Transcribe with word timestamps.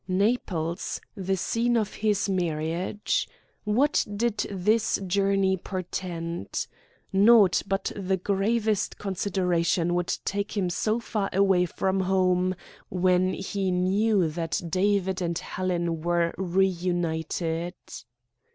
Naples, 0.07 0.99
the 1.13 1.37
scene 1.37 1.77
of 1.77 1.93
his 1.93 2.27
marriage! 2.27 3.29
What 3.65 4.03
did 4.15 4.47
this 4.49 4.99
journey 5.05 5.57
portend? 5.57 6.65
Naught 7.13 7.61
but 7.67 7.91
the 7.95 8.17
gravest 8.17 8.97
considerations 8.97 9.91
would 9.91 10.17
take 10.25 10.57
him 10.57 10.71
so 10.71 10.99
far 10.99 11.29
away 11.31 11.67
from 11.67 11.99
home 11.99 12.55
when 12.89 13.33
he 13.33 13.69
knew 13.69 14.27
that 14.27 14.59
David 14.67 15.21
and 15.21 15.37
Helen 15.37 16.01
were 16.01 16.33
reunited. 16.35 17.75